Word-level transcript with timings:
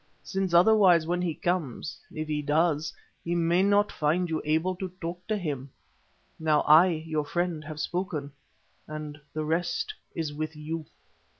Since 0.23 0.55
otherwise 0.55 1.05
when 1.05 1.21
he 1.21 1.35
comes, 1.35 1.99
if 2.09 2.25
come 2.25 2.33
he 2.33 2.41
does, 2.41 2.91
he 3.23 3.35
may 3.35 3.61
not 3.61 3.91
find 3.91 4.31
you 4.31 4.41
able 4.43 4.75
to 4.77 4.89
talk 4.99 5.27
to 5.27 5.37
him. 5.37 5.69
Now 6.39 6.61
I, 6.61 6.87
your 6.87 7.23
friend, 7.23 7.63
have 7.65 7.79
spoken 7.79 8.31
and 8.87 9.21
the 9.31 9.45
rest 9.45 9.93
is 10.15 10.33
with 10.33 10.55
you." 10.55 10.87